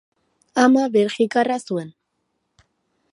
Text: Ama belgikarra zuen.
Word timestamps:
Ama 0.63 0.85
belgikarra 0.95 1.59
zuen. 1.67 1.93